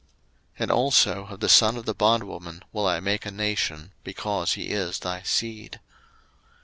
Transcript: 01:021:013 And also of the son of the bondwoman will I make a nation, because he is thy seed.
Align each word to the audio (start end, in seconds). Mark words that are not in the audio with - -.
01:021:013 0.55 0.61
And 0.63 0.71
also 0.71 1.25
of 1.27 1.39
the 1.41 1.47
son 1.47 1.77
of 1.77 1.85
the 1.85 1.93
bondwoman 1.93 2.63
will 2.71 2.87
I 2.87 2.99
make 2.99 3.23
a 3.23 3.29
nation, 3.29 3.91
because 4.03 4.53
he 4.53 4.69
is 4.71 4.97
thy 4.97 5.21
seed. 5.21 5.79